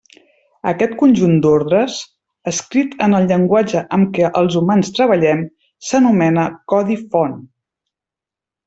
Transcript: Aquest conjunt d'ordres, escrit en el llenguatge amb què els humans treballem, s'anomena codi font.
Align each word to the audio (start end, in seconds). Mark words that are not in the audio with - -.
Aquest 0.69 0.93
conjunt 1.01 1.35
d'ordres, 1.45 1.97
escrit 2.53 2.97
en 3.09 3.15
el 3.19 3.29
llenguatge 3.33 3.85
amb 3.99 4.11
què 4.17 4.33
els 4.41 4.59
humans 4.63 4.93
treballem, 4.99 5.45
s'anomena 5.91 6.51
codi 6.75 7.03
font. 7.15 7.39